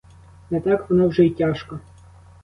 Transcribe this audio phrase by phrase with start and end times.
[0.51, 1.79] Не так воно вже й тяжко!